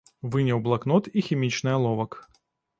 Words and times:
Выняў 0.35 0.61
блакнот 0.67 1.11
і 1.17 1.27
хімічны 1.29 1.71
аловак. 1.77 2.21